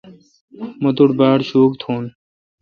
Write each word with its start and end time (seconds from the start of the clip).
مہ 0.81 0.89
توٹھ 0.95 1.13
باڑ 1.19 1.39
شوک 1.49 1.71
تھون۔ 1.81 2.03